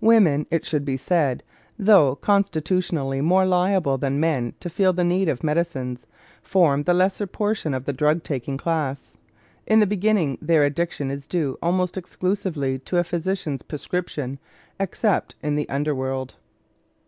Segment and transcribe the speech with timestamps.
[0.00, 1.42] Women, it should be said,
[1.76, 6.06] though constitutionally more liable than men to feel the need of medicines,
[6.44, 9.14] form the lesser portion of the drug taking class.
[9.66, 14.38] In the beginning their addiction is due almost exclusively to a physician's prescription,
[14.78, 16.36] except in the under world.